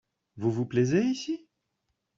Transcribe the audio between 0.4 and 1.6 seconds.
vous plaisez ici?